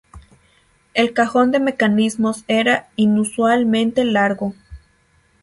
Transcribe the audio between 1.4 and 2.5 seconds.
de mecanismos